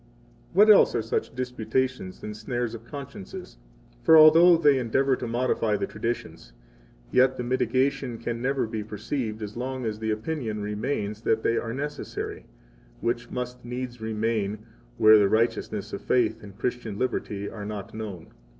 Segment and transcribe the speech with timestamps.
[0.53, 3.59] What else 64 are such disputations than snares of consciences?
[4.01, 6.53] For although they endeavor to modify the traditions,
[7.11, 11.55] yet the mitigation can never be perceived as long as the opinion remains that they
[11.59, 12.47] are necessary,
[12.99, 14.65] which must needs remain
[14.97, 18.29] where the righteousness of faith and Christian liberty are not known.